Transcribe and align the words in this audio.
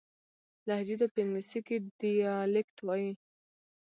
لهجې 0.67 0.95
ته 0.99 1.07
په 1.13 1.17
انګلیسي 1.23 1.59
کښي 1.67 1.77
Dialect 1.99 2.77
وایي. 2.85 3.11